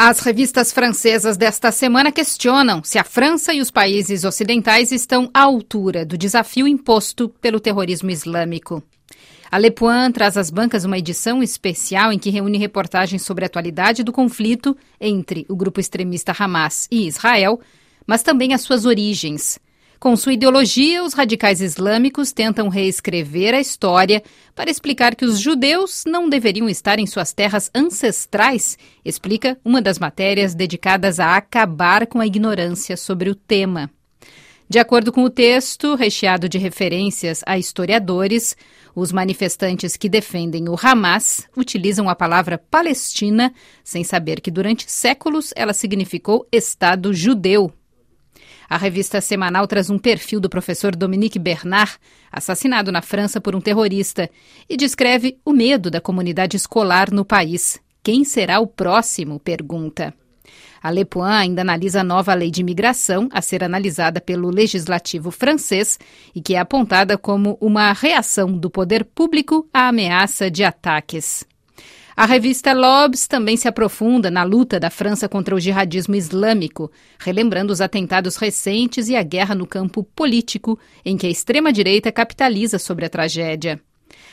[0.00, 5.42] As revistas francesas desta semana questionam se a França e os países ocidentais estão à
[5.42, 8.80] altura do desafio imposto pelo terrorismo islâmico.
[9.50, 13.48] A Le Point traz às bancas uma edição especial em que reúne reportagens sobre a
[13.48, 17.58] atualidade do conflito entre o grupo extremista Hamas e Israel,
[18.06, 19.58] mas também as suas origens.
[19.98, 24.22] Com sua ideologia, os radicais islâmicos tentam reescrever a história
[24.54, 29.98] para explicar que os judeus não deveriam estar em suas terras ancestrais, explica uma das
[29.98, 33.90] matérias dedicadas a acabar com a ignorância sobre o tema.
[34.68, 38.56] De acordo com o texto, recheado de referências a historiadores,
[38.94, 45.52] os manifestantes que defendem o Hamas utilizam a palavra Palestina sem saber que durante séculos
[45.56, 47.72] ela significou Estado judeu
[48.68, 51.96] a revista semanal traz um perfil do professor Dominique Bernard,
[52.30, 54.28] assassinado na França por um terrorista,
[54.68, 57.80] e descreve o medo da comunidade escolar no país.
[58.02, 59.40] Quem será o próximo?
[59.40, 60.12] pergunta.
[60.82, 65.30] A Le Point ainda analisa a nova lei de imigração a ser analisada pelo legislativo
[65.30, 65.98] francês
[66.34, 71.44] e que é apontada como uma reação do poder público à ameaça de ataques.
[72.18, 77.72] A revista Lobs também se aprofunda na luta da França contra o jihadismo islâmico, relembrando
[77.72, 83.06] os atentados recentes e a guerra no campo político, em que a extrema-direita capitaliza sobre
[83.06, 83.80] a tragédia.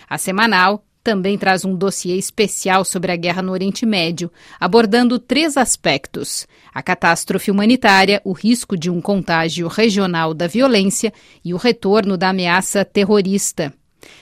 [0.09, 5.55] A semanal também traz um dossiê especial sobre a guerra no Oriente Médio, abordando três
[5.55, 11.13] aspectos: a catástrofe humanitária, o risco de um contágio regional da violência
[11.43, 13.71] e o retorno da ameaça terrorista.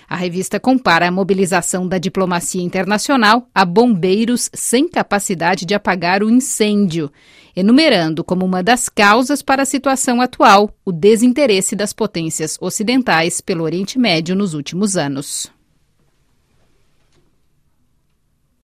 [0.08, 6.30] A revista compara a mobilização da diplomacia internacional a bombeiros sem capacidade de apagar o
[6.30, 7.12] incêndio,
[7.56, 13.64] enumerando como uma das causas para a situação atual o desinteresse das potências ocidentais pelo
[13.64, 15.52] Oriente Médio nos últimos anos.